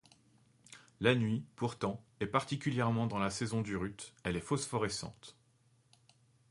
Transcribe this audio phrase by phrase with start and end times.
[0.99, 5.37] La nuit, pourtant, et particulièrement dans la saison du rut, elle est phosphorescente.